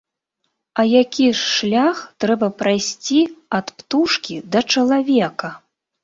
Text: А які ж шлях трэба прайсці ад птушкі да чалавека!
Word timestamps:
А 0.81 0.83
які 0.91 1.25
ж 1.39 1.41
шлях 1.55 1.99
трэба 2.23 2.47
прайсці 2.61 3.19
ад 3.57 3.67
птушкі 3.81 4.35
да 4.55 4.59
чалавека! 4.77 5.51